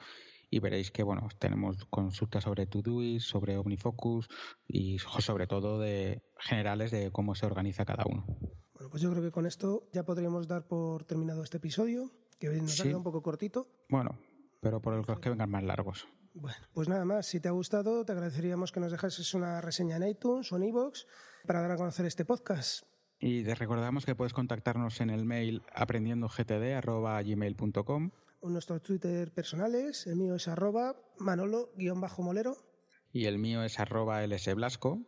y 0.53 0.61
veréis 0.61 0.91
que 0.91 1.03
bueno 1.03 1.31
tenemos 1.39 1.87
consultas 1.87 2.45
sobre 2.45 2.67
Todoist, 2.67 3.27
sobre 3.27 3.57
OmniFocus 3.57 4.29
y 4.69 4.99
sobre 4.99 5.47
todo 5.47 5.81
de 5.81 6.23
generales 6.39 6.91
de 6.91 7.11
cómo 7.11 7.35
se 7.35 7.47
organiza 7.47 7.87
cada 7.87 8.05
uno. 8.07 8.27
Bueno, 8.75 8.91
pues 8.91 9.03
yo 9.03 9.11
creo 9.11 9.23
que 9.23 9.31
con 9.31 9.47
esto 9.47 9.89
ya 9.93 10.05
podríamos 10.05 10.47
dar 10.47 10.67
por 10.67 11.05
terminado 11.05 11.43
este 11.43 11.57
episodio, 11.57 12.13
que 12.39 12.51
nos 12.51 12.73
sí. 12.73 12.83
ha 12.83 12.85
quedado 12.85 12.99
un 12.99 13.05
poco 13.05 13.23
cortito. 13.23 13.67
Bueno, 13.89 14.19
pero 14.61 14.83
por 14.83 14.95
los 14.95 15.07
que 15.21 15.31
vengan 15.31 15.49
más 15.49 15.63
largos. 15.63 16.07
Bueno, 16.35 16.59
pues 16.75 16.87
nada 16.87 17.07
más, 17.07 17.25
si 17.27 17.41
te 17.41 17.49
ha 17.49 17.53
gustado, 17.53 18.05
te 18.05 18.13
agradeceríamos 18.13 18.73
que 18.73 18.81
nos 18.81 18.93
dejases 18.93 19.33
una 19.33 19.63
reseña 19.63 19.97
en 19.97 20.07
iTunes 20.07 20.53
o 20.53 20.57
en 20.57 20.65
iVoox 20.65 21.07
para 21.47 21.63
dar 21.63 21.71
a 21.71 21.77
conocer 21.77 22.05
este 22.05 22.27
podcast. 22.27 22.85
Y 23.19 23.43
te 23.43 23.55
recordamos 23.55 24.05
que 24.05 24.15
puedes 24.15 24.35
contactarnos 24.35 25.01
en 25.01 25.09
el 25.09 25.25
mail 25.25 25.63
aprendiendogtd.gmail.com 25.75 28.11
nuestros 28.51 28.83
Twitter 28.83 29.33
personales. 29.33 30.07
El 30.07 30.17
mío 30.17 30.35
es 30.35 30.49
arroba 30.49 30.97
manolo-molero. 31.19 32.57
Y 33.13 33.27
el 33.27 33.39
mío 33.39 33.63
es 33.63 33.79
arroba 33.79 34.27
lsblasco. 34.27 34.99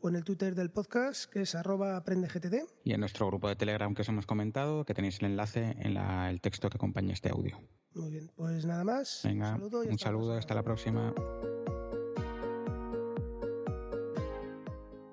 O 0.00 0.08
en 0.08 0.16
el 0.16 0.24
Twitter 0.24 0.54
del 0.54 0.70
podcast, 0.70 1.30
que 1.30 1.42
es 1.42 1.54
arroba 1.54 1.96
aprendegtd. 1.96 2.54
Y 2.84 2.92
en 2.92 3.00
nuestro 3.00 3.26
grupo 3.26 3.48
de 3.48 3.56
Telegram 3.56 3.94
que 3.94 4.02
os 4.02 4.08
hemos 4.08 4.26
comentado, 4.26 4.84
que 4.84 4.94
tenéis 4.94 5.18
el 5.20 5.26
enlace 5.26 5.76
en 5.78 5.94
la, 5.94 6.30
el 6.30 6.40
texto 6.40 6.68
que 6.68 6.76
acompaña 6.76 7.12
este 7.12 7.30
audio. 7.30 7.58
Muy 7.94 8.10
bien, 8.10 8.30
pues 8.36 8.66
nada 8.66 8.84
más. 8.84 9.22
Venga, 9.24 9.54
un 9.54 9.60
saludo, 9.60 9.84
y 9.84 9.88
un 9.88 9.98
saludo 9.98 10.34
hasta 10.34 10.54
la 10.54 10.62
próxima. 10.62 11.14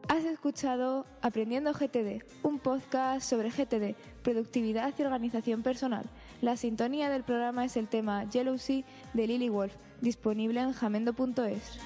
Has 0.10 0.26
escuchado 0.26 1.06
Aprendiendo 1.22 1.72
GTD, 1.72 2.24
un 2.44 2.60
podcast 2.60 3.30
sobre 3.30 3.50
GTD, 3.50 3.96
productividad 4.24 4.94
y 4.98 5.04
organización 5.04 5.64
personal. 5.64 6.10
La 6.42 6.58
sintonía 6.58 7.10
del 7.10 7.24
programa 7.24 7.66
es 7.66 7.78
el 7.78 7.88
tema 7.88 8.26
Sea 8.32 8.84
de 9.14 9.28
Lily 9.28 9.50
Wolf, 9.50 9.74
disponible 10.02 10.60
en 10.60 10.74
jamendo.es. 10.74 11.80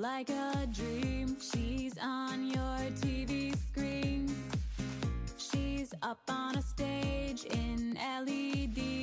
like 0.00 0.30
a 0.30 0.66
dream. 0.72 1.36
She's 1.38 1.98
on 2.00 2.46
your 2.46 2.78
TV 3.02 3.54
screen. 3.68 4.34
She's 5.36 5.92
up 6.02 6.20
on 6.28 6.56
a 6.56 6.62
stage 6.62 7.44
in 7.44 7.98
and 7.98 8.99